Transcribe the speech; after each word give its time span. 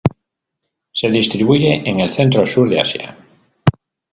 Se 0.93 1.11
distribuye 1.11 1.83
en 1.87 1.99
el 1.99 2.09
centro-sur 2.09 2.67
de 2.67 2.81
Asia. 2.81 3.15